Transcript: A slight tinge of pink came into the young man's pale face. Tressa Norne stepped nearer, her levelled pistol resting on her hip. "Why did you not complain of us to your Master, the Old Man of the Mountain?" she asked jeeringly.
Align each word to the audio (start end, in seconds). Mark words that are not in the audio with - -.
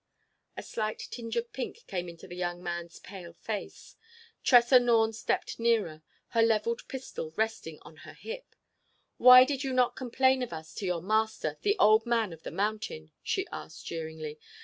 A 0.57 0.63
slight 0.63 0.97
tinge 0.97 1.35
of 1.35 1.53
pink 1.53 1.85
came 1.85 2.09
into 2.09 2.27
the 2.27 2.35
young 2.35 2.63
man's 2.63 2.97
pale 2.97 3.33
face. 3.33 3.95
Tressa 4.43 4.79
Norne 4.79 5.13
stepped 5.13 5.59
nearer, 5.59 6.01
her 6.29 6.41
levelled 6.41 6.87
pistol 6.87 7.33
resting 7.35 7.77
on 7.83 7.97
her 7.97 8.15
hip. 8.15 8.55
"Why 9.17 9.43
did 9.43 9.63
you 9.63 9.73
not 9.73 9.95
complain 9.95 10.41
of 10.41 10.51
us 10.53 10.73
to 10.73 10.87
your 10.87 11.03
Master, 11.03 11.59
the 11.61 11.77
Old 11.77 12.07
Man 12.07 12.33
of 12.33 12.41
the 12.41 12.49
Mountain?" 12.49 13.11
she 13.21 13.45
asked 13.51 13.85
jeeringly. 13.85 14.39